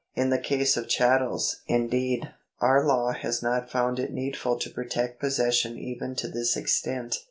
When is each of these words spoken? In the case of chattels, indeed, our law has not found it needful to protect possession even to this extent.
In 0.15 0.31
the 0.31 0.39
case 0.39 0.77
of 0.77 0.87
chattels, 0.87 1.57
indeed, 1.67 2.31
our 2.59 2.83
law 2.83 3.11
has 3.11 3.43
not 3.43 3.69
found 3.69 3.99
it 3.99 4.11
needful 4.11 4.57
to 4.57 4.69
protect 4.71 5.19
possession 5.19 5.77
even 5.77 6.15
to 6.15 6.27
this 6.27 6.57
extent. 6.57 7.19